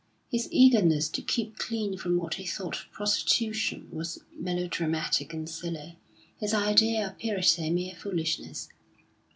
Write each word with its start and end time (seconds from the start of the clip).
His 0.31 0.47
eagerness 0.51 1.09
to 1.09 1.21
keep 1.21 1.59
clean 1.59 1.95
from 1.95 2.17
what 2.17 2.33
he 2.33 2.43
thought 2.47 2.85
prostitution 2.91 3.87
was 3.91 4.23
melodramatic 4.35 5.31
and 5.31 5.47
silly, 5.47 5.99
his 6.39 6.55
idea 6.55 7.05
of 7.07 7.19
purity 7.19 7.69
mere 7.69 7.93
foolishness. 7.93 8.69